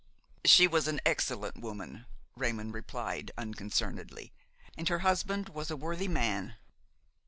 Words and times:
"She 0.45 0.65
was 0.67 0.87
an 0.87 0.99
excellent 1.05 1.57
woman," 1.57 2.07
Raymon 2.35 2.71
replied, 2.71 3.29
unconcernedly, 3.37 4.33
"and 4.75 4.89
her 4.89 4.99
husband 5.05 5.49
was 5.49 5.69
a 5.69 5.77
worthy 5.77 6.07
man." 6.07 6.55